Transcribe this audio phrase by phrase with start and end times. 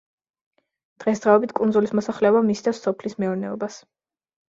[1.03, 3.83] დღესდღეობით კუნძულის მოსახლეობა მისდევს სოფლის მეურნეობას.